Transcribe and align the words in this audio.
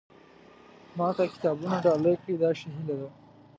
ما 0.97 1.07
ته 1.17 1.23
کتابونه 1.33 1.75
ډالۍ 1.85 2.15
کړي 2.21 2.35
دا 2.41 2.49
ښه 2.59 2.67
هیله 2.75 2.95
ده. 3.01 3.09